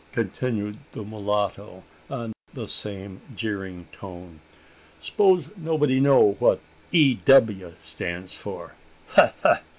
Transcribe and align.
continued 0.13 0.79
the 0.93 1.03
mulatta, 1.03 1.83
in 2.09 2.33
the 2.55 2.67
same 2.67 3.21
jeering 3.35 3.87
tone. 3.91 4.39
"S'pose 4.99 5.49
nobody 5.55 5.99
know 5.99 6.31
what 6.39 6.59
E.W. 6.91 7.73
stand 7.77 8.31
for? 8.31 8.73
yah, 9.15 9.31
yah! 9.45 9.57